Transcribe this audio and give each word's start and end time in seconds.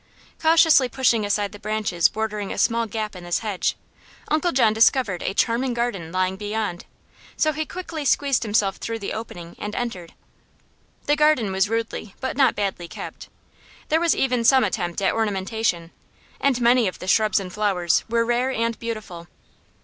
Cautiously 0.41 0.89
pushing 0.89 1.23
aside 1.27 1.51
the 1.51 1.59
branches 1.59 2.07
bordering 2.07 2.51
a 2.51 2.57
small 2.57 2.87
gap 2.87 3.15
in 3.15 3.23
this 3.23 3.37
hedge, 3.45 3.75
Uncle 4.29 4.51
John 4.51 4.73
discovered 4.73 5.21
a 5.21 5.35
charming 5.35 5.75
garden 5.75 6.11
lying 6.11 6.37
beyond, 6.37 6.85
so 7.37 7.53
he 7.53 7.67
quickly 7.67 8.03
squeezed 8.03 8.41
himself 8.41 8.77
through 8.77 8.97
the 8.97 9.13
opening 9.13 9.55
and 9.59 9.75
entered. 9.75 10.15
The 11.05 11.15
garden 11.15 11.51
was 11.51 11.69
rudely 11.69 12.15
but 12.19 12.35
not 12.35 12.55
badly 12.55 12.87
kept. 12.87 13.29
There 13.89 14.01
was 14.01 14.15
even 14.15 14.43
some 14.43 14.63
attempt 14.63 15.03
at 15.03 15.13
ornamentation, 15.13 15.91
and 16.39 16.59
many 16.59 16.87
of 16.87 16.97
the 16.97 17.05
shrubs 17.07 17.39
and 17.39 17.53
flowers 17.53 18.03
were 18.09 18.25
rare 18.25 18.49
and 18.51 18.79
beautiful. 18.79 19.27